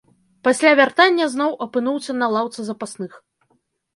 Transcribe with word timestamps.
Пасля 0.45 0.69
вяртання 0.79 1.27
зноў 1.33 1.51
апынуўся 1.65 2.11
на 2.21 2.29
лаўцы 2.37 2.59
запасных. 2.73 3.11